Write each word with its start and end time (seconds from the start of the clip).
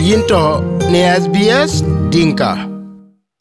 yinto 0.00 0.64
ni 0.90 1.00
SBS 1.22 1.84
Dinka. 2.10 2.56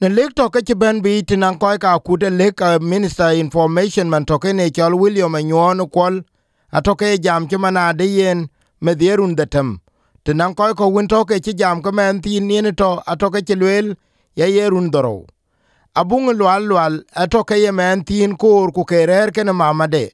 Ne 0.01 0.09
lek 0.09 0.35
to 0.35 0.49
ke 0.49 0.75
ben 0.75 1.01
bi 1.01 1.23
tinan 1.23 1.55
koy 1.59 1.77
ka 1.77 1.99
kude 1.99 2.29
lek 2.29 2.61
uh, 2.61 2.79
minister 2.81 3.31
information 3.31 4.09
man 4.09 4.25
to 4.25 4.37
ke 4.39 4.53
ne 4.53 4.69
chol 4.69 4.93
William 4.99 5.35
Anyon 5.39 5.79
kwol 5.93 6.23
atoke 6.73 7.17
jam 7.23 7.47
ke 7.47 7.57
mana 7.57 7.93
de 7.93 8.05
yen 8.05 8.49
me 8.81 8.93
dierun 8.95 9.35
detem. 9.35 9.79
Tinan 10.25 10.55
koy 10.55 10.73
ko 10.73 10.89
win 10.89 11.07
to 11.07 11.23
ke 11.25 11.39
chi 11.45 11.53
jam 11.53 11.81
ke 11.81 11.93
men 11.93 12.21
tin 12.21 12.47
ni 12.47 12.71
to 12.71 12.89
atoke 13.07 13.39
chi 13.47 13.55
lwel 13.55 13.95
ye 14.35 14.45
yerun 14.55 14.91
doro. 14.91 15.25
Abung 15.95 16.27
lwal 16.39 16.67
lwal 16.67 17.03
atoke 17.15 17.55
ye 17.63 17.71
men 17.71 18.03
tin 18.03 18.35
kur 18.35 18.71
ku 18.71 18.83
kerer 18.83 19.31
ke 19.31 19.45
ne 19.45 19.51
mamade. 19.51 20.11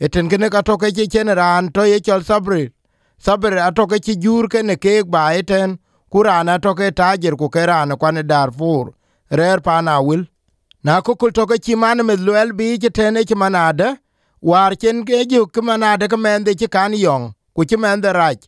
Eten 0.00 0.28
kene 0.28 0.50
ka 0.50 0.62
toke 0.62 0.90
chi 0.96 1.06
chen 1.06 1.28
ran 1.28 1.70
to 1.72 1.86
ye 1.86 2.00
chol 2.00 2.22
sabri 2.22 2.70
sabir 3.18 3.58
atoke 3.58 3.98
ci 4.04 4.16
jur 4.16 4.48
kene 4.48 4.76
keek 4.76 5.06
ba 5.10 5.34
eten 5.38 5.78
ku 6.12 6.22
raan 6.22 6.48
atoke 6.48 6.86
tajer 6.98 7.34
ku 7.36 7.48
ke 7.48 7.66
raan 7.66 7.90
kwane 8.00 8.22
Darfur. 8.26 8.92
Rer 9.30 9.60
pana 9.60 10.00
wil. 10.02 10.22
Na 10.84 11.00
kukul 11.02 11.32
toke 11.32 11.58
ci 11.64 11.74
man 11.74 11.98
med 12.06 12.20
luel 12.20 12.52
bi 12.58 12.78
ci 12.82 12.90
tene 12.90 13.24
ci 13.28 13.34
manade 13.34 13.88
war 14.42 14.74
chen 14.76 15.04
ke 15.04 15.24
ju 15.30 15.46
ki 15.46 15.60
manade 15.60 16.06
ke 16.08 16.16
mende 16.16 16.54
ci 16.60 16.66
kan 16.68 16.92
yong 16.94 17.32
ku 17.54 17.64
ci 17.64 17.76
mende 17.76 18.12
raj 18.12 18.38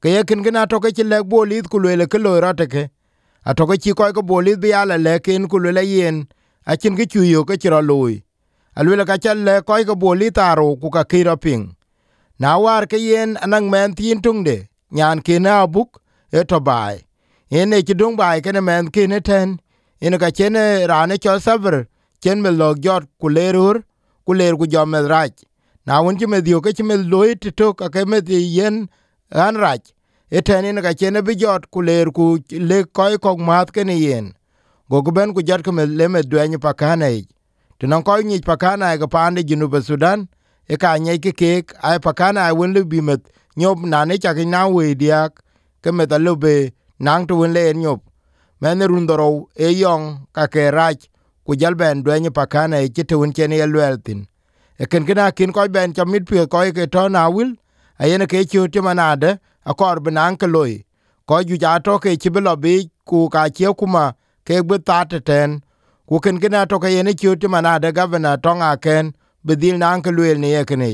ke 0.00 0.08
ye 0.14 0.22
kin 0.24 0.44
gina 0.44 0.66
toke 0.66 0.92
ci 0.96 1.02
lek 1.02 1.24
bolit 1.26 1.66
ku 1.68 1.78
lele 1.84 2.06
ke 2.06 2.18
lo 2.24 2.38
rateke 2.40 2.82
atoke 3.44 3.74
ci 3.82 3.90
koy 3.98 4.12
ko 4.12 4.22
bolit 4.22 4.60
bi 4.62 4.70
ala 4.80 4.96
lekin 5.06 5.48
ku 5.50 5.58
lele 5.58 5.82
yen 5.82 6.16
achin 6.66 6.94
ke 6.96 7.04
chuyo 7.10 7.42
ke 7.48 7.56
ci 7.58 7.68
ro 7.68 7.80
loy 7.80 8.20
alwele 8.78 9.04
ka 9.10 9.16
cha 9.18 9.34
le 9.34 9.62
koy 9.66 9.82
ko 9.88 9.94
bolit 9.96 10.38
aro 10.38 10.76
ku 10.76 10.90
ka 10.90 11.02
kiro 11.10 11.34
ping 11.36 11.64
na 12.38 12.58
war 12.58 12.86
ke 12.86 12.98
yen 13.08 13.36
anang 13.44 13.70
men 13.70 13.94
tin 13.94 14.20
tungde 14.22 14.56
nyan 14.92 15.20
ke 15.26 15.38
na 15.40 15.66
buk 15.66 16.00
e 16.32 16.44
to 16.44 16.60
bai. 16.60 16.94
En 17.50 17.72
e 17.72 17.82
kidung 17.82 18.16
bai 18.16 18.40
ke 18.40 18.52
men 18.68 18.90
ke 18.90 19.06
ne 19.08 19.20
ten. 19.20 19.58
En 20.00 20.18
ka 20.18 20.30
chene 20.30 20.86
rane 20.88 21.16
cho 21.18 21.38
sabr. 21.38 21.86
Chen 22.22 22.42
me 22.42 22.50
log 22.50 22.80
jot 22.84 23.04
kulerur 23.20 23.82
kuler 24.26 24.54
ku 24.58 24.64
ler 24.64 24.70
jom 24.72 24.88
me 24.90 25.00
raj 25.12 25.32
na 25.86 26.00
un 26.00 26.18
ke 26.18 26.26
me 26.28 26.40
dio 26.40 26.60
ke 26.60 26.72
me 26.84 26.96
loy 26.96 27.34
ti 27.34 27.50
to 27.50 27.74
ka 27.74 27.88
ke 27.88 28.06
me 28.06 28.18
yen 28.28 28.88
an 29.30 29.54
raj 29.56 29.82
e 30.30 30.40
ten 30.40 30.64
en 30.64 30.82
ka 30.82 30.92
chene 31.00 31.20
bi 31.26 31.34
jot 31.34 31.70
kuler 31.70 32.06
ku 32.16 32.38
le 32.70 32.84
koy 32.84 33.18
ko 33.18 33.36
mat 33.36 33.70
ke 33.72 33.84
ne 33.84 33.96
yen. 34.06 34.34
Go 34.90 35.02
ku 35.02 35.12
ben 35.12 35.34
ku 35.34 35.42
jot 35.42 35.62
ke 35.62 35.72
me 35.72 35.86
le 35.86 36.08
me 36.08 36.20
dwen 36.22 36.58
pa 36.60 36.72
kana 36.72 37.08
e 37.18 37.22
tinan 37.78 38.02
koy 38.02 38.22
ni 38.22 38.40
pa 38.40 38.56
kanai 38.56 38.98
ga 38.98 39.06
pande 39.06 39.42
jinu 39.48 39.66
sudan 39.88 40.26
e 40.68 40.76
ka 40.76 40.98
nye 40.98 41.18
ke 41.18 41.32
a 41.82 41.88
ai 41.88 41.98
pakana 41.98 42.40
ai 42.48 42.54
wen 42.58 42.72
lu 42.74 42.84
bi 42.84 43.00
met 43.00 43.22
nyop 43.58 43.78
na 43.92 44.04
ne 44.04 44.18
cha 44.22 44.34
ke 44.34 44.44
na 44.44 44.68
we 44.68 44.94
diak. 44.94 45.32
Ke 45.82 45.90
me 45.96 46.04
da 46.06 46.16
lu 46.18 46.36
be 46.36 46.54
nang 46.98 47.26
tu 47.28 47.34
wen 47.40 47.52
le 47.56 47.72
nyop. 47.74 48.00
Men 48.60 48.80
run 48.90 49.06
doro 49.06 49.48
e 49.56 49.68
yong 49.82 50.04
ka 50.36 50.46
ke 50.46 50.70
rach 50.78 51.02
ku 51.46 51.56
jal 51.60 51.74
ben 51.80 52.02
dwe 52.04 52.20
ni 52.20 52.30
pakana 52.38 52.76
e 52.84 52.88
ke 52.94 53.02
tu 53.08 53.18
wen 53.20 53.32
chen 53.36 53.52
ye 53.52 53.66
lweltin 53.72 54.20
e 54.82 54.84
ken 54.90 55.06
kena 55.06 55.30
kin 55.36 55.52
ko 55.56 55.62
ben 55.76 55.94
cha 55.96 56.04
mit 56.04 56.24
pe 56.28 56.46
ko 56.52 56.58
ke 56.78 56.84
to 56.94 57.02
na 57.08 57.22
wil 57.34 57.50
a 58.02 58.18
ne 58.18 58.26
ke 58.32 58.42
chu 58.50 58.66
ti 58.72 58.80
manade 58.86 59.30
a 59.70 59.72
kor 59.78 59.96
benang 60.04 60.36
ke 60.40 60.46
loy 60.54 60.72
ko 61.28 61.42
ju 61.48 61.56
ja 61.62 61.78
to 61.78 61.98
ke 62.02 62.10
chi 62.22 62.28
bilo 62.34 62.52
bi 62.64 62.74
ku 63.08 63.28
ka 63.34 63.42
che 63.56 63.68
kuma 63.78 64.04
ke 64.46 64.54
gbe 64.66 64.76
ta 64.88 64.98
ten. 65.28 65.50
Ku 66.08 66.18
ken 66.24 66.36
kena 66.42 66.66
to 66.70 66.76
ke 66.82 66.88
ne 67.06 67.12
chu 67.20 67.36
ti 67.40 67.46
manade 67.54 67.88
governor 67.94 68.36
tonga 68.44 68.70
ken 68.84 69.14
bidhil 69.48 69.76
nan 69.82 70.02
ke 70.04 70.10
luel 70.16 70.38
ne 70.44 70.48
yekne 70.54 70.88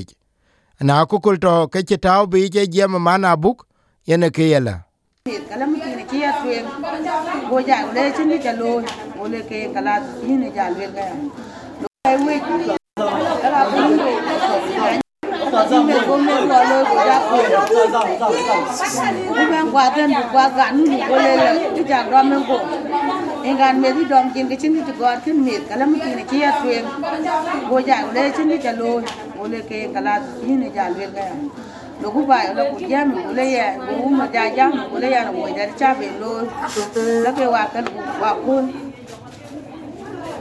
na 0.88 0.94
ku 1.10 1.16
kul 1.24 1.36
to 1.44 1.54
ke 1.72 1.80
ci 1.88 1.96
taw 2.06 2.20
bi 2.32 2.48
ce 2.54 2.62
jiɛm 2.72 2.94
man 3.06 3.24
abuk 3.32 3.58
yene 4.08 4.28
ke 4.36 4.44
yela 4.52 4.74
Hãy 12.06 12.18
subscribe 14.40 15.04
cho 15.52 15.64
kênh 15.66 15.80
Ghiền 15.80 15.86
Mì 15.86 15.90
Gõ 15.90 15.90
Để 15.90 16.00
không 16.06 16.26
bỏ 16.26 16.64
lỡ 21.36 21.54
những 21.54 21.74
video 21.74 22.02
hấp 22.10 22.24
dẫn 22.26 23.23
ni 23.44 23.54
gan 23.56 23.82
ja 23.82 23.92
đi 23.92 24.04
ga 24.04 24.22
lo 24.22 24.44
cái 24.48 24.56
chân 24.56 24.74
đi 24.74 24.80
bu 24.98 25.04
ni 25.26 25.32
me 25.32 25.52
go 25.68 25.86
me 25.86 25.98
go 25.98 26.06
lo 26.06 26.16
go 26.16 26.24
kia 26.30 26.50
thuyền 26.62 26.84
bố 27.70 27.80
ben 27.80 28.04
kwa 28.04 28.12
đây 28.14 28.30
chân 28.36 28.48
đi 28.48 28.56
ga 28.56 28.72
nu 28.72 29.00
bố 29.38 29.48
go 29.48 29.48
le 29.48 29.58
le 29.58 29.68
là 29.68 29.68
ja 29.68 29.68
do 29.68 29.68
me 29.68 29.68
go 29.68 29.68
engan 29.68 29.68
me 29.68 29.68
di 29.68 29.68
dom 29.68 29.68
kin 29.68 29.68
ke 29.68 29.68
chin 29.68 29.68
ni 29.68 29.68
go 29.68 29.68
kin 29.68 29.68
me 29.68 29.68
kala 29.68 29.68
mu 29.68 29.68
kine 29.68 29.68
ki 29.68 29.68
atwen 29.68 29.68
go 29.68 29.68
ja 29.68 29.68
le 29.68 29.68
chin 29.68 29.68
ni 29.68 29.68
jalo 29.68 29.68
o 29.68 29.68
le 29.68 29.68
ke 29.68 29.88
kala 29.94 30.20
ni 30.46 30.54
ne 30.56 30.68
ja 30.74 30.88
le 30.88 31.06
ga 31.14 31.26
lo 32.02 32.10
ku 32.10 32.20
ba 32.26 32.38
lo 32.56 32.64
ku 32.72 32.78
jam 32.88 33.08
ku 33.12 33.30
ya 33.56 33.66
ku 33.86 34.08
ma 34.08 34.26
ja 34.34 34.44
jam 34.56 34.72
ku 34.90 34.96
ya 35.14 35.20
no 35.32 35.48
ja 35.56 35.64
cha 35.78 35.94
be 35.94 36.06
lo 36.20 36.30
la 37.24 37.30
ke 37.38 37.46
wa 37.54 37.62
kan 37.72 37.84
wa 38.22 38.30
ku 38.44 38.54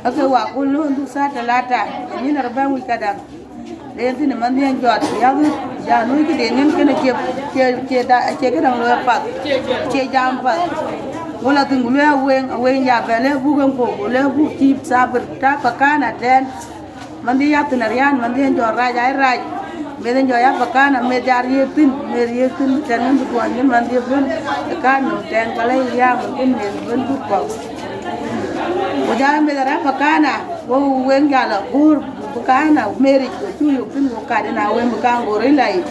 ake 0.07 0.23
wa 0.33 0.41
ku 0.53 0.61
lo 0.73 0.81
ndu 0.89 1.03
sa 1.13 1.27
ta 1.35 1.41
lata 1.49 1.81
ni 2.21 2.31
na 2.31 2.49
ba 2.55 2.63
wi 2.71 2.81
kia 2.87 2.97
da 3.03 3.11
le 3.97 4.13
ti 4.17 4.25
man 4.41 4.57
yen 4.59 4.81
jot 4.81 5.03
ya 5.21 5.29
ya 5.87 5.97
ki 6.27 6.33
de 6.39 6.45
nen 6.55 6.69
ke 6.77 6.83
ke 7.53 7.63
ke 7.89 7.99
da 8.09 8.17
ke 8.39 8.47
lo 8.79 8.87
pa 9.05 9.15
ke 9.91 10.01
jam 10.13 10.33
pa 10.43 10.53
wala 11.43 11.67
tin 11.67 11.83
lu 11.83 11.91
ya 11.91 12.15
weng 12.15 12.47
wen 12.63 12.87
ya 12.87 13.03
bele 13.03 13.35
le 13.35 13.65
ko 13.75 14.07
le 14.07 14.21
bu 14.31 14.43
tip 14.55 14.79
sa 14.87 15.03
ber 15.11 15.23
ta 15.41 15.59
pakana 15.59 16.15
den 16.15 16.47
man 17.23 17.35
ya 17.39 17.67
tin 17.67 17.79
mandi 17.79 18.41
en 18.47 18.55
di 18.55 18.59
jot 18.59 18.71
ra 18.79 18.87
raj 18.95 19.39
ra 20.03 20.11
jo 20.29 20.35
ya 20.39 20.51
pakana 20.55 21.03
me 21.03 21.19
jar 21.27 21.43
ye 21.43 21.67
tin 21.75 21.91
me 22.11 22.21
ye 22.31 22.47
tin 22.57 22.71
tan 22.87 23.19
ndu 23.19 23.25
ko 23.31 23.43
an 23.43 23.59
mandi 23.67 23.99
bun 24.07 24.23
kan 24.83 25.03
no 25.03 25.19
tan 25.27 25.47
kala 25.55 25.75
ya 25.91 26.15
mo 26.15 26.25
tin 26.37 26.55
me 26.55 26.67
bun 26.87 26.99
bu 27.07 27.15
ko 27.27 27.39
o 29.09 29.11
ja 29.19 29.41
me 29.43 29.51
dara 29.53 29.75
pakana 29.83 30.33
wo 30.67 31.03
weng 31.07 31.27
ya 31.27 31.43
la 31.51 31.59
bur 31.71 31.99
pakana 32.35 32.87
meri 33.03 33.27
ko 33.27 33.51
tu 33.59 33.67
yo 33.67 33.83
tin 33.91 34.07
ko 34.07 34.23
ka 34.23 34.47
na 34.47 34.71
weng 34.71 34.87
mu 34.91 34.97
kan 35.03 35.27
lai. 35.59 35.83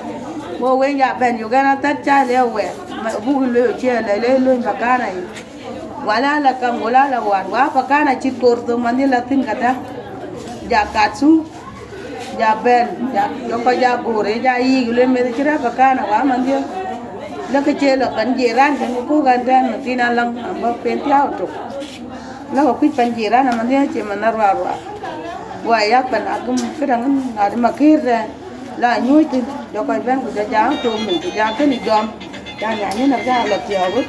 Wo 0.61 0.79
weng 0.81 0.97
ya 0.97 1.13
ben 1.21 1.37
yo 1.39 1.49
gana 1.49 1.77
ta 1.77 1.91
cha 2.05 2.25
le 2.25 2.41
weng 2.57 2.92
we 3.05 3.11
bu 3.25 3.33
le 3.55 3.75
che 3.81 3.93
le 4.07 4.15
le 4.23 4.31
le 4.45 4.53
pakana 4.63 5.07
wala 6.07 6.41
la 6.45 6.53
kam 6.61 6.81
wala 6.81 7.03
la 7.13 7.19
wa 7.21 7.43
wa 7.55 7.63
pakana 7.77 8.13
chi 8.23 8.31
tor 8.41 8.59
to 8.67 8.77
man 8.77 8.99
la 9.15 9.21
tin 9.29 9.45
kata 9.45 9.75
ja 10.71 10.83
katsu 10.95 11.45
ja 12.39 12.55
ben 12.65 12.87
ja 13.15 13.25
yo 13.49 13.59
ko 13.65 13.71
ja 13.71 13.97
gore 14.05 14.35
ja 14.45 14.55
yi 14.59 14.91
le 14.97 15.07
me 15.07 15.21
kira 15.37 15.59
ka 15.65 15.71
kana 15.71 16.03
wa 16.11 16.25
man 16.25 16.45
dia 16.47 16.61
la 17.53 17.61
ke 17.67 17.73
che 17.81 17.97
lo 17.97 18.07
kan 18.17 18.29
je 18.39 18.49
ran 18.59 18.73
kan 18.79 18.91
ko 19.09 19.23
gan 19.27 19.45
dan 19.45 19.63
ma 19.71 19.77
tina 19.85 20.07
lang 20.17 20.31
amba 20.49 20.69
pen 20.83 20.99
ti 21.05 21.11
auto 21.13 21.47
la 22.55 22.61
ko 22.67 22.73
pi 22.81 22.89
pan 22.97 23.09
je 23.17 23.29
ran 23.29 23.47
man 23.59 23.67
dia 23.69 23.87
che 23.93 24.03
man 24.03 24.21
ra 24.21 24.31
ra. 24.65 24.75
Wa 25.65 25.79
ya 25.93 26.03
pan 26.11 26.27
agum 26.27 26.59
kran 26.79 27.01
na 27.37 27.57
ma 27.65 27.71
la 28.83 28.91
ko 29.87 29.93
ben 30.07 30.19
ko 30.23 30.29
ja 30.37 30.45
ja 30.53 30.63
to 30.83 30.91
mi 31.05 31.15
ja 31.37 31.47
ke 31.57 31.65
ni 31.67 31.79
ja 32.63 32.71
nya 32.79 32.89
ni 32.97 33.05
na 33.13 33.19
ja 33.27 33.37
la 33.51 33.59
ti 33.67 33.75
awu 33.85 34.01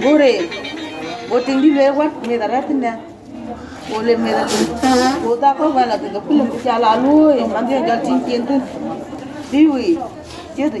ngore 0.00 0.32
bo 1.28 1.36
ting 1.46 1.60
di 1.62 1.70
le 1.78 1.86
wat 1.98 2.12
me 2.28 2.34
da 2.42 2.46
ratin 2.52 2.80
na 2.84 2.92
ole 3.96 4.14
mera 4.24 4.44
o 5.28 5.36
da 5.42 5.50
ko 5.58 5.68
gala 5.76 5.96
ke 6.02 6.08
ko 6.14 6.20
pulum 6.26 6.48
cha 6.64 6.78
la 6.84 6.96
lu 7.02 7.14
e 7.40 7.44
mandi 7.54 7.76
ga 7.88 7.96
tin 8.04 8.18
tin 8.26 8.42
tin 8.48 8.62
diwi 9.52 9.98
che 10.56 10.64
de 10.72 10.80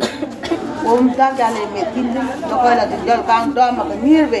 o 0.88 0.96
m 1.04 1.12
ta 1.18 1.26
ga 1.38 1.48
le 1.56 1.62
me 1.74 1.82
tin 1.92 2.08
din 2.14 2.26
do 2.48 2.56
ko 2.62 2.68
la 2.78 2.84
tin 2.90 3.02
gal 3.08 3.20
kan 3.28 3.52
do 3.56 3.64
ma 3.76 3.82
ka 3.90 3.96
mirbe 4.04 4.40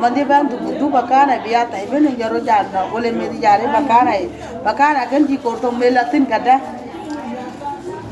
mandi 0.00 0.22
ban 0.30 0.48
du 0.48 0.56
du 0.80 0.86
ba 0.96 1.02
kana 1.10 1.36
biya 1.44 1.68
ta 1.72 1.76
be 1.90 1.96
ne 2.04 2.10
jaro 2.20 2.38
ja 2.48 2.56
na 2.72 2.80
ole 2.96 3.10
me 3.18 3.28
di 3.32 3.38
jare 3.44 3.66
ba 3.74 3.80
kana 3.90 4.12
e 4.24 4.24
ba 4.64 4.72
kana 4.80 5.04
kan 5.10 5.22
ji 5.28 5.36
ko 5.44 5.52
to 5.62 5.68
me 5.80 5.88
la 5.96 6.02
tin 6.12 6.24
kada 6.32 6.56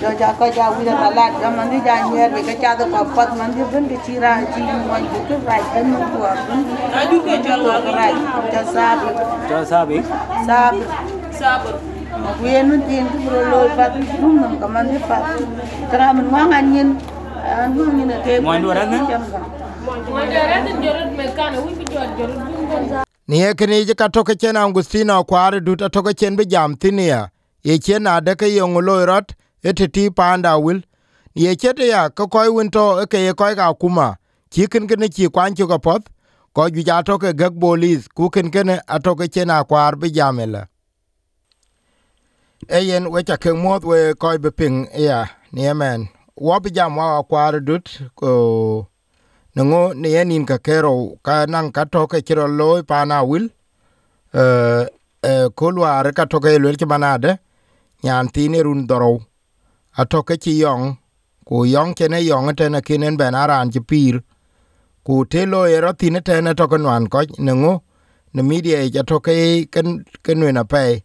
do 0.03 0.11
ja 0.21 0.29
ko 0.39 0.47
ja 0.57 0.67
wi 0.75 0.85
da 0.89 1.11
la 1.19 1.27
da 1.43 1.51
mandi 1.57 1.79
ja 1.87 1.95
nyer 2.11 2.29
be 2.35 2.43
ka 2.49 2.55
cha 2.63 2.75
do 2.81 2.85
ko 2.95 3.05
pat 3.15 3.31
mandi 3.39 3.63
ben 3.73 3.89
ke 3.91 3.97
chira 4.07 4.33
chi 4.53 4.61
mo 4.89 4.97
ju 5.07 5.21
ke 5.29 5.37
rai 5.47 5.63
kan 5.73 5.91
mo 5.93 6.01
ko 6.13 6.21
a 7.01 7.03
du 7.11 7.21
ke 7.27 7.39
cha 7.47 7.55
ko 7.65 7.95
rai 7.99 8.13
cha 8.53 8.63
sa 8.75 8.87
cho 9.49 9.65
sabi 9.73 10.03
sabi 10.47 10.85
Sabur. 11.43 11.77
Kuya 12.39 12.61
nun 12.63 12.83
tin 12.89 13.07
tu 13.13 13.19
bro 13.27 13.41
lo 13.53 13.61
pat 13.77 13.95
dum 14.21 14.35
nam 14.41 14.59
kaman 14.61 14.91
di 14.93 14.99
pat. 15.09 15.23
Tara 15.91 16.13
man 16.17 16.27
wang 16.31 16.53
anyin 16.59 16.91
an 17.43 17.75
gun 17.77 17.97
ni 17.97 18.05
na 18.11 18.17
ke. 18.27 18.37
Mo 18.49 18.53
ndu 18.59 18.69
ran 18.79 18.91
nan? 18.91 19.07
Majarat 19.87 20.69
jorot 20.85 21.11
mekana 21.17 21.59
wi 21.65 21.73
bi 21.79 21.85
jot 21.95 22.11
jorot 22.19 22.39
dungon 22.51 22.85
za. 22.91 23.05
ni 23.29 23.41
yekne 23.41 23.85
je 23.87 23.95
ka 23.95 24.09
toke 24.09 24.35
chen 24.41 24.57
Augustino 24.57 25.25
kware 25.25 25.61
du 25.65 25.77
ta 25.77 25.89
toke 25.89 26.13
chen 26.15 26.37
be 26.37 26.45
jam 26.45 26.77
tinia 26.77 27.21
ye 27.65 27.79
chen 27.79 28.07
ade 28.07 28.35
ke 28.37 28.47
yong 28.55 28.75
loirot 28.89 29.33
ete 29.63 29.89
ti 29.89 30.11
panda 30.11 30.59
wil. 30.59 30.83
Ye 31.35 31.57
chete 31.57 31.89
ya 31.89 32.11
ko 32.11 32.27
koy 32.29 32.49
winto 32.49 33.01
e 33.03 33.07
ke 33.07 33.19
ye 33.19 33.33
koy 33.33 33.55
ga 33.55 33.73
kuma. 33.75 34.17
Ki 34.51 34.67
ken 34.67 34.87
ken 34.87 35.09
ki 35.09 35.29
kwan 35.29 35.55
ko 35.55 35.79
pot 35.79 36.03
ko 36.53 36.69
ju 36.69 36.83
ja 36.83 37.03
toke 37.03 37.33
gak 37.33 37.55
bolis. 37.55 38.09
Ku 38.09 38.29
ken 38.29 38.51
ken 38.51 38.69
a 38.69 39.01
to 39.01 39.15
ke 39.15 39.29
chena 39.33 39.65
kwar 39.65 39.97
bi 39.97 40.09
jamela. 40.11 40.69
Eyen 42.69 43.09
ta 43.25 43.37
ke 43.37 43.55
mot 43.55 43.85
we 43.85 44.15
koy 44.15 44.37
be 44.39 44.51
ping. 44.51 44.89
Ya 44.95 45.27
ni 45.53 45.67
amen. 45.67 46.09
Wo 46.37 46.61
bi 46.61 46.71
jam 46.71 46.97
wa 46.97 47.23
kwar 47.23 47.61
dut. 47.61 48.03
Ko 48.15 48.89
ngo 49.57 49.95
ne 49.95 50.09
yenin 50.09 50.45
ka 50.47 50.59
kero. 50.59 51.17
Ka 51.23 51.47
nan 51.47 51.73
ka 51.73 51.85
to 51.85 52.07
ke 52.07 52.21
kiro 52.21 52.47
loy 52.47 52.83
pa 52.83 53.05
na 53.05 53.23
wil. 53.25 53.49
Eh 54.35 54.87
eh 55.23 55.49
kulwar 55.57 56.13
ka 56.13 56.27
to 56.27 56.41
ke 56.41 56.59
lwel 56.59 56.77
ki 56.77 56.85
manade. 56.85 57.39
Nyan 58.05 58.29
tini 58.33 58.61
run 58.63 58.87
doro 58.87 59.23
a 60.01 60.05
to 60.07 60.23
ke 60.23 60.37
chi 60.43 60.53
yong 60.65 60.97
ku 61.45 61.65
yong 61.65 61.95
ke 61.95 62.09
ne 62.09 62.21
yong 62.21 62.55
te 62.57 62.69
na 62.69 62.81
kinen 62.81 63.17
ben 63.17 63.35
aran 63.35 63.71
chi 63.71 63.81
pir. 63.81 64.15
Ku 65.05 65.25
te 65.25 65.47
lo 65.47 65.65
ero 65.65 65.93
tini 65.93 66.21
te 66.21 66.41
na 66.41 66.53
to 66.55 66.67
kan 66.69 67.07
ko 67.13 67.21
ne 67.39 67.53
ngo 67.53 67.83
ne 68.35 68.43
media 68.43 68.79
e 68.85 68.89
ja 68.95 69.03
to 69.03 69.21
ke 69.21 69.35
ken 69.73 70.05
ken 70.25 70.41
na 70.55 70.65
pe 70.65 71.03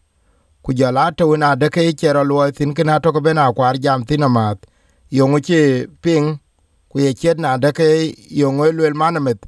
ku 0.64 0.72
jala 0.72 1.12
to 1.18 1.36
na 1.36 1.54
de 1.54 1.68
ke 1.68 1.82
chero 2.00 2.22
lo 2.30 2.50
tin 2.50 2.72
kana 2.74 3.00
to 3.00 3.12
ko 3.12 3.20
bena 3.20 3.52
kwar 3.52 3.76
jam 3.84 4.04
tin 4.08 4.22
amat 4.22 4.58
yong 5.10 5.40
che 5.40 5.86
ping. 6.02 6.40
Ku 6.90 7.00
ye 7.04 7.12
chet 7.12 7.38
na 7.38 7.58
de 7.58 7.70
ke 7.72 7.88
yong 8.30 8.58
lwel 8.76 8.94
manamet 9.00 9.40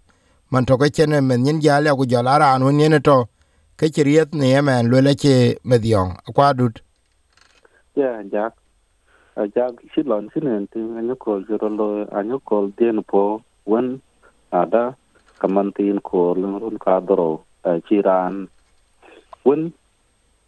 man 0.51 0.65
to 0.67 0.77
ke 0.77 0.93
chene 0.93 1.19
men 1.29 1.41
nyin 1.45 1.61
jala 1.65 1.97
ku 1.97 2.05
jala 2.13 2.39
ran 2.43 2.63
un 2.63 2.77
ne 2.77 3.01
to 3.01 3.29
ke 3.79 3.87
chriet 3.95 4.35
ne 4.35 4.47
yemen 4.53 4.91
lwel 4.91 5.09
che 5.17 5.57
mediong 5.65 6.13
kwa 6.35 6.53
dut. 6.53 6.83
Yeah, 7.97 8.23
Jack. 8.31 8.60
Uh, 9.41 9.49
shilon 9.49 9.89
sinen 9.97 10.05
lon 10.05 10.25
shi 10.29 10.41
ne 10.45 10.55
ti 10.73 10.81
anyo 11.01 11.15
kol 11.17 11.41
jiro 11.49 11.69
lo 11.73 12.69
dien 12.77 13.01
po 13.11 13.41
wen 13.65 13.87
ada 14.53 14.93
kamantin 15.41 15.97
ko 16.09 16.37
run 16.37 16.77
kadro 16.77 17.41
eh, 17.65 17.81
chiran 17.89 18.35
wen 19.47 19.73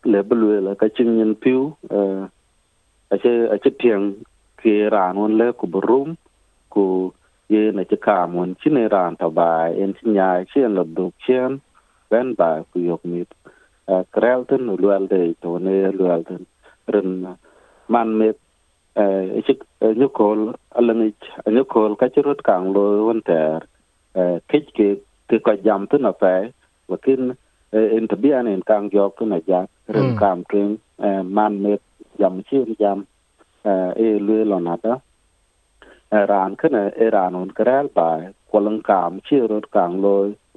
lebelwe 0.05 0.57
la 0.61 0.71
le 0.77 0.79
ka 0.81 0.87
chin 0.95 1.17
yin 1.19 1.33
piu 1.43 1.73
eh, 1.89 2.23
ache 3.15 3.33
ache 3.55 3.71
tiang 3.81 4.07
ke 4.61 4.75
ran 4.93 5.17
won 5.17 5.39
le 5.41 5.49
ku 5.57 5.65
brum 5.75 6.09
ku 6.69 6.85
ye 7.49 7.63
na 7.73 7.89
che 7.91 7.97
kam 7.97 8.29
won 8.37 8.53
chine 8.61 8.85
ran 8.95 9.17
ta 9.21 9.29
ba 9.39 9.73
en 9.83 9.97
chi 9.97 10.05
nya 10.15 10.29
chi 10.51 10.61
lo 10.77 10.85
du 10.97 11.05
chen 11.25 11.51
ben 12.11 12.29
ba 12.39 12.49
ku 12.71 12.77
yok 12.89 13.03
mit. 13.09 13.31
Eh, 13.89 14.05
Krelten 14.15 14.69
ten 14.69 15.07
de 15.13 15.21
to 15.41 15.51
ne 15.65 15.77
lu 15.97 16.05
al 16.15 16.23
ren 16.93 17.11
man 17.89 18.09
met 18.21 18.42
chik 19.47 19.61
nyukol 19.81 20.55
alang 20.77 21.13
nyukol 21.47 21.97
ka 21.97 22.09
chirut 22.15 22.43
kang 22.45 22.73
lo 22.75 23.07
won 23.07 23.23
ter 23.23 23.61
kich 24.51 24.69
ke 24.77 24.89
ke 25.29 25.39
ka 25.47 25.55
jam 25.65 25.87
tu 25.91 25.99
na 25.99 26.13
pe 26.13 26.53
wakin 26.89 27.37
in 27.73 28.09
tabian 28.09 28.47
in 28.47 28.63
kang 28.63 28.91
jok 28.91 29.17
tu 29.19 29.25
na 29.27 29.39
ja 29.47 29.67
ren 29.89 30.13
kam 30.15 30.45
ken 30.45 30.79
man 31.25 31.63
met 31.63 31.81
jam 32.19 32.43
chi 32.49 32.59
jam 32.79 33.07
e 34.05 34.19
lue 34.27 34.45
lo 34.45 34.59
na 34.59 34.77
da 34.85 34.95
ran 36.13 36.57
kana 36.57 36.91
e 36.97 37.09
ran 37.11 37.35
on 37.35 37.51
kral 37.59 37.89
ba 37.95 38.09
kwalang 38.51 38.83
kam 38.89 39.21
chi 39.27 39.37
rut 39.51 39.67
kang 39.73 40.03
lo 40.05 40.15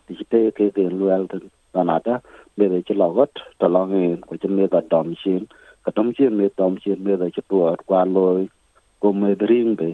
ti 0.08 0.16
te 0.32 0.52
ke 0.58 0.66
ke 0.76 0.84
luel 1.00 1.28
tu 1.32 1.40
na 1.74 2.00
da 2.06 2.20
me 2.58 2.68
de 2.68 2.82
chi 2.88 2.94
logot 2.96 3.32
to 3.60 3.68
long 3.68 3.94
in 4.04 4.22
ko 4.28 4.36
chi 4.42 4.48
me 4.58 4.68
da 4.68 4.82
dom 4.92 5.16
shin 5.22 5.48
ka 5.86 5.92
tom 5.98 6.14
chien 6.18 6.34
me 6.38 6.50
tom 6.58 6.78
chien 6.82 7.00
me 7.06 7.14
da 7.22 7.30
chtua 7.36 7.78
kwa 7.88 8.02
loy 8.16 8.42
ko 9.02 9.14
me 9.14 9.36
dring 9.42 9.76
be 9.80 9.90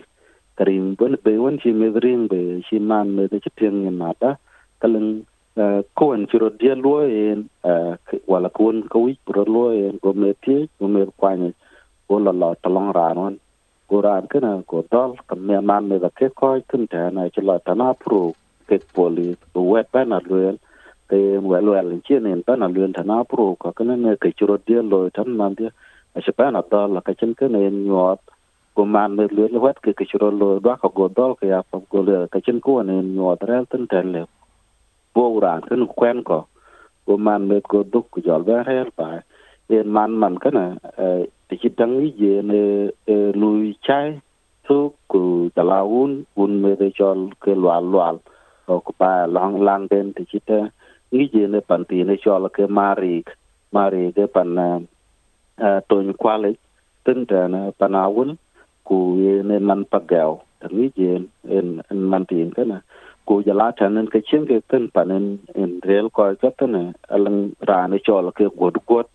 karim 0.57 0.95
bun 0.95 1.17
be 1.23 1.31
won 1.43 1.59
chi 1.61 1.71
me 1.79 1.87
dring 1.97 2.23
be 2.31 2.39
chi 2.67 2.79
man 2.79 3.11
me 3.15 3.27
da 3.31 3.37
chitien 3.43 3.75
ni 3.83 3.91
na 4.01 4.09
da 4.21 4.31
kaleng 4.81 5.11
ko 5.99 6.05
en 6.15 6.23
chiro 6.31 6.47
dia 6.59 6.75
loy 6.85 7.11
en 7.31 7.39
wala 8.31 8.49
kun 8.57 8.87
ko 8.91 9.03
wi 9.05 9.13
pro 9.27 9.43
loy 9.55 9.75
en 9.87 9.99
ko 10.03 10.13
me 10.21 10.31
ti 10.43 10.55
ko 10.79 10.87
me 10.87 11.05
kwa 11.19 11.35
ni 11.41 11.49
ko 12.07 12.19
la 12.25 12.31
la 12.41 12.49
talong 12.63 12.91
ran 12.97 13.17
won 13.23 13.35
ko 13.89 14.01
ran 14.05 14.27
kana 14.31 14.51
ko 14.69 14.77
dol 14.91 15.11
ka 15.27 15.35
me 15.35 15.59
man 15.69 15.89
me 15.89 15.99
da 16.03 16.09
ke 16.17 16.27
ko 16.39 16.55
kun 16.69 16.87
ta 16.87 17.09
na 17.15 17.27
chi 17.33 17.41
la 17.49 17.55
ta 17.65 17.73
na 17.81 17.93
pro 18.03 18.21
ke 18.67 18.79
poli 18.95 19.27
wet 19.71 19.87
pa 19.91 20.03
na 20.11 20.19
te 21.11 21.19
wel 21.51 21.65
wel 21.73 21.89
chi 22.05 22.15
en 22.15 22.43
ta 22.47 22.55
na 22.55 22.67
luen 22.75 22.93
ta 22.97 23.03
na 23.03 23.23
pro 23.31 23.45
ka 23.61 23.69
kana 23.77 23.95
ne 24.03 24.11
ke 24.21 24.29
chiro 24.37 24.55
dia 24.65 24.81
lo 24.91 24.99
tan 25.15 25.29
man 25.39 25.53
dia 25.59 25.69
a 26.15 26.19
che 26.23 26.31
pa 26.37 26.45
na 26.55 26.61
dol 26.71 27.01
ka 27.07 27.13
chen 27.19 27.31
ke 27.39 27.45
ne 27.53 27.59
nyot 27.69 28.19
ko 28.75 28.81
man 28.93 29.09
ne 29.17 29.25
luen 29.35 29.59
wet 29.63 29.77
ke 29.83 29.91
ke 29.97 30.05
chiro 30.09 30.29
lo 30.41 30.49
da 30.65 30.73
ka 30.81 30.87
go 30.97 31.05
dol 31.17 31.33
ke 31.39 31.45
ya 31.53 31.59
pa 31.69 31.77
go 31.91 31.99
le 32.07 32.17
ka 32.33 32.39
chen 32.45 32.59
ko 32.65 32.81
ne 32.89 32.95
nyot 33.15 33.43
rel 33.49 33.65
tan 33.71 33.83
ten 33.91 34.07
le. 34.13 34.21
Bo 35.13 35.23
ran 35.43 35.59
kan 35.67 35.83
kwen 35.99 36.17
ko 36.29 36.39
ko 37.05 37.13
man 37.25 37.41
ne 37.49 37.57
ko 37.71 37.77
duk 37.93 38.05
ku 38.11 38.19
jol 38.27 38.43
ba 38.47 38.63
rel 38.69 38.89
pa. 38.97 39.07
En 39.75 39.87
man 39.95 40.11
man 40.21 40.35
ka 40.43 40.49
kana 40.49 40.65
e, 41.03 41.05
ti 41.47 41.55
chi 41.61 41.69
dang 41.79 41.95
yi 42.01 42.09
je 42.19 42.33
ne 42.49 42.61
e, 43.13 43.15
lui 43.41 43.75
chai 43.85 44.07
tu 44.65 44.77
ku 45.11 45.21
ta 45.55 45.63
la 45.71 45.79
un 46.01 46.11
un 46.41 46.51
me 46.61 46.71
de 46.81 46.87
chol 46.97 47.19
ke 47.43 47.51
lwal 47.61 47.83
lwal 47.93 48.15
ko 48.85 48.91
pa 48.99 49.11
lang 49.35 49.53
lang 49.67 49.83
den 49.91 50.07
ti 50.15 50.23
chi 50.31 50.39
ta 50.49 50.59
ngi 51.13 51.25
je 51.33 51.43
ne 51.47 51.59
pan 51.61 51.85
ti 51.89 52.03
ne 52.03 52.15
chol 52.23 52.49
ke 52.55 52.63
mari 52.77 53.23
mari 53.75 54.11
ke 54.15 54.25
pan 54.35 54.49
to 55.89 55.95
ni 56.01 56.13
kwale 56.21 56.51
tin 57.05 57.25
ta 57.25 57.47
na 57.53 57.71
panawun 57.79 58.37
ku 58.87 58.97
ye 59.23 59.33
ne 59.43 59.59
man 59.59 59.85
pagao. 59.91 60.41
Ta 60.59 60.67
ngi 60.71 60.87
je 60.97 61.11
en 61.57 61.67
en 61.91 61.99
man 62.11 62.25
tin 62.25 62.51
ka 62.57 62.63
na 62.63 62.77
ku 63.25 63.41
ja 63.45 63.53
la 63.53 63.71
ta 63.71 63.87
nen 63.89 64.07
ke 64.13 64.19
chen 64.27 64.45
ke 64.49 64.57
tin 64.69 64.89
pan 64.93 65.11
en 65.17 65.25
en 65.61 65.71
rel 65.89 66.09
ko 66.15 66.21
ka 66.41 66.49
ta 66.57 66.65
ne 66.65 66.83
alang 67.15 67.39
ra 67.69 67.79
ne 67.87 67.97
chol 68.07 68.31
ke 68.37 68.45
god 68.59 68.77
god 68.89 69.07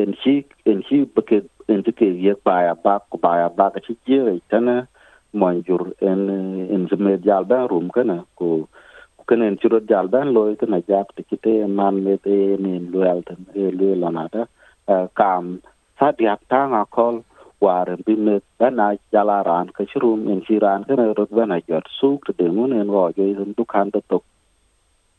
en 0.00 0.10
chi 0.20 0.34
en 0.70 0.82
chi 0.86 0.96
ke 1.28 1.38
en 1.72 1.82
ti 1.84 1.92
ke 1.98 2.06
ye 2.24 2.34
pa 2.46 2.56
ya 2.66 2.74
ba 2.84 2.94
ku 3.10 3.16
ba 3.24 3.32
ya 3.40 3.48
ba 3.58 3.66
ka 3.74 3.80
chi 3.86 3.94
je 4.06 4.20
ta 4.50 4.58
na 4.68 4.76
mon 5.40 5.62
jur 5.66 5.82
en 6.10 6.20
en 6.74 6.82
zme 6.90 7.12
jal 7.26 7.44
ba 7.50 7.58
rum 7.72 7.88
ka 7.96 8.02
na 8.10 8.16
ku 8.38 8.48
kenen 9.32 9.56
churo 9.60 9.78
jal 9.88 10.08
ban 10.12 10.28
loy 10.36 10.56
kana 10.60 10.78
jak 10.88 11.08
te 11.16 11.22
kite, 11.28 11.52
man 11.78 12.04
me 12.04 12.14
te 12.24 12.36
min 12.64 12.82
loyal 12.92 13.20
te 13.28 13.34
e 13.60 13.70
loy 13.78 13.94
lana 14.02 14.24
da 14.32 14.42
eh, 14.92 15.06
kam, 15.18 15.44
sa 15.98 16.12
diak 16.18 16.40
ta 16.52 16.60
nga 16.72 16.82
kol, 16.96 17.22
war 17.64 17.88
bi 18.06 18.14
me 18.24 18.34
na 18.78 18.88
jala 19.12 19.38
ran 19.48 19.70
ka 19.76 19.84
churum 19.92 20.28
en 20.32 20.42
chiran 20.46 20.84
kana 20.88 21.06
rot 21.18 21.30
bana 21.38 21.56
jot 21.68 21.88
suk 21.98 22.28
te 22.38 22.48
mun 22.56 22.74
en 22.80 22.92
go 22.94 23.04
jo 23.16 23.24
izun 23.32 23.54
dukan 23.60 23.92
to 23.94 24.00
tok, 24.10 24.24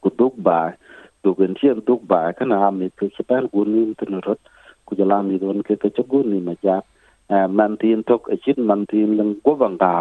ku 0.01 0.09
duk 0.19 0.37
ba 0.47 0.59
du 1.23 1.33
gen 1.39 1.57
chien 1.59 1.81
duk 1.87 2.05
ba 2.11 2.21
kana 2.37 2.61
am 2.67 2.79
ni 2.81 2.89
ke 2.99 3.09
chipan 3.15 3.49
gunin 3.53 3.97
ten 3.97 4.21
rot, 4.27 4.41
ku 4.85 4.95
jala 4.99 5.17
mi 5.23 5.39
don 5.41 5.65
ke 5.67 5.73
ke 5.81 5.89
chugun 5.97 6.29
ni 6.33 6.39
ma 6.47 6.53
jak 6.63 6.85
eh, 7.33 7.47
man 7.57 7.77
tin 7.81 8.05
tok 8.09 8.29
e 8.29 8.33
a 8.33 8.41
chit 8.43 8.57
man 8.69 8.85
tin 8.89 9.17
lang 9.17 9.33
go 9.43 9.57
banga 9.61 9.93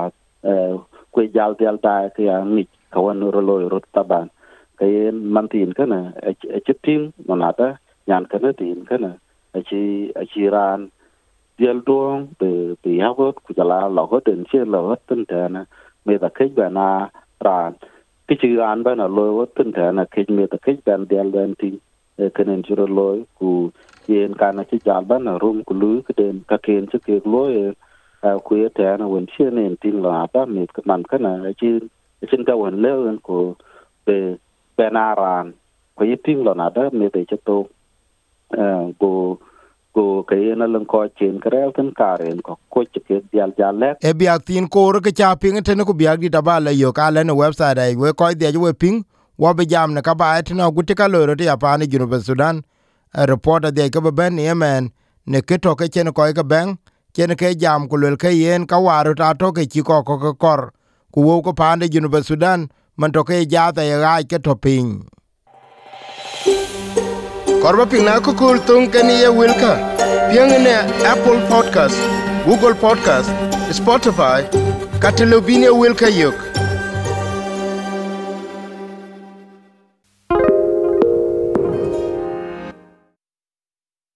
eh, 0.51 0.73
ku 1.13 1.19
jal 1.37 1.53
dial 1.61 1.77
ta 1.89 1.97
ke 2.15 2.29
ya 2.29 2.39
ni 2.57 2.69
kawan 2.95 3.21
rolo 3.35 3.69
rot 3.69 3.85
taban. 3.97 4.31
Kay 4.79 5.11
mantin 5.13 5.75
kana 5.75 6.15
a 6.23 6.61
chiting 6.67 7.13
monata 7.29 7.79
nyan 8.09 8.29
kana 8.31 8.53
tin 8.55 8.87
kana 8.91 9.19
a 9.55 9.61
chi 9.69 10.13
a 10.17 10.25
chi 10.27 10.49
ran, 10.55 10.83
dial 11.59 11.81
dong 11.87 12.35
be 12.41 12.77
be 12.83 12.91
yagot 12.99 13.37
kujala 13.47 13.79
jala 13.87 14.03
ho 14.11 14.21
den 14.27 14.45
che 14.51 14.65
lo 14.73 14.81
ho 14.89 14.97
tin 15.09 15.25
ta 15.31 15.49
na 15.49 15.63
me 16.07 16.19
da 16.19 16.29
kai 16.39 16.49
bana 16.59 16.87
ran 17.47 17.77
ti 18.29 18.35
chi 18.41 18.51
ran 18.61 18.83
bana 18.87 19.07
lo 19.17 19.25
ho 19.39 19.45
tin 19.57 19.73
ta 19.77 19.91
na 19.93 20.05
kai 20.15 20.25
me 20.37 20.47
da 20.53 20.59
kai 20.65 20.77
ban 20.87 21.07
dial 21.11 21.31
den 21.37 21.55
tin 21.61 21.77
kanen 22.37 22.63
chiro 22.67 22.87
lo 22.99 23.07
ku 23.39 23.51
yen 24.09 24.35
kana 24.41 24.65
chi 24.71 24.79
jal 24.87 25.05
bana 25.11 25.39
rum 25.43 25.65
ku 25.69 25.75
lu 25.83 25.91
ku 26.07 26.13
den, 26.21 26.45
ka 26.51 26.59
ken 26.67 26.87
chi 26.91 26.99
ke 27.07 27.15
lo 27.35 27.43
e, 27.63 27.65
ku 28.47 28.53
ye 28.63 28.69
ta 28.79 28.97
na 29.01 29.07
wen 29.13 29.27
che 29.33 29.47
ne 29.57 29.65
tin 29.83 30.03
la 30.05 30.13
ata, 30.25 30.47
me 30.55 30.67
man 30.91 31.03
kana 31.11 31.33
chi 31.61 31.71
sin 32.31 32.45
ka 32.45 32.57
wan 32.57 32.83
leun 32.83 33.19
ko 33.19 33.57
be 34.07 34.39
benaran 34.79 35.55
ko 35.97 36.05
yiting 36.05 36.45
lo 36.45 36.55
na 36.55 36.69
da 36.71 36.91
me 36.93 37.09
de 37.15 37.25
chato 37.31 37.69
go 39.01 39.39
go 39.95 40.23
ke 40.29 40.37
na 40.57 40.67
len 40.67 40.85
ko 40.85 41.07
chen 41.19 41.41
krel 41.41 41.73
ten 41.77 41.93
karen 42.01 42.43
ko 42.43 42.59
ko 42.71 42.85
ke 43.09 43.23
dial 43.33 43.53
jale 43.59 43.89
e 44.01 44.13
biak 44.13 44.45
tin 44.47 44.69
kor 44.69 45.01
ke 45.01 45.15
cha 45.23 45.35
ping 45.35 45.63
te 45.63 45.75
ne 45.75 45.85
ku 45.85 45.95
biak 45.95 46.31
da 46.31 46.41
ba 46.51 46.59
le 46.61 46.73
yo 46.83 46.93
ka 46.93 47.09
le 47.11 47.25
ne 47.25 47.33
website 47.33 47.79
ai 47.79 47.95
we 47.97 48.13
ko 48.13 48.33
de 48.35 48.53
we 48.67 48.73
ping 48.73 49.05
wo 49.37 49.53
be 49.55 49.65
jam 49.67 49.95
ne 49.95 50.03
ka 50.03 50.15
ba 50.15 50.39
et 50.39 50.51
no 50.53 50.71
guti 50.71 50.95
ka 50.95 51.07
lo 51.09 51.27
ro 51.27 51.35
ya 51.39 51.57
pa 51.57 51.77
ne 51.77 51.87
junu 51.87 52.21
sudan. 52.23 52.63
A 53.15 53.27
reporter 53.27 53.71
de 53.71 53.91
ke 53.91 54.01
ben 54.15 54.39
yemen. 54.39 54.91
Ne 55.27 55.41
ke 55.43 55.61
to 55.61 55.75
ke 55.75 55.89
chen 55.93 56.13
ko 56.13 56.33
ke 56.33 56.45
ben 56.49 56.79
chen 57.15 57.35
ke 57.37 57.55
jam 57.59 57.89
ku 57.89 57.97
le 57.97 58.17
ke 58.17 58.31
yen 58.33 58.67
ka 58.67 58.79
waru 58.79 59.15
ta 59.15 59.33
to 59.35 59.53
ke 59.53 59.67
chi 59.67 59.83
ko 59.83 60.03
ko 60.03 60.35
kor 60.35 60.73
ku 61.13 61.21
wo 61.27 61.41
ko 61.47 61.53
pande 61.61 61.87
junuba 61.93 62.21
sudan 62.29 62.69
man 62.97 63.13
to 63.17 63.23
ke 63.29 63.41
jata 63.55 63.83
ye 63.91 63.97
ga 64.05 64.13
ke 64.31 64.39
to 64.47 64.55
piny 64.67 64.91
korba 67.63 67.85
piny 67.93 68.05
na 68.09 68.15
ko 68.29 68.33
kul 68.43 68.59
tung 68.69 68.87
ke 68.95 69.03
ni 69.09 69.17
ye 69.23 69.29
wilka 69.41 69.73
pieng 70.31 70.55
ne 70.67 70.77
apple 71.13 71.41
podcast 71.53 71.99
google 72.47 72.75
podcast 72.85 73.31
spotify 73.81 74.41
katelobine 75.05 75.69
wilka 75.83 76.09
yok 76.21 76.35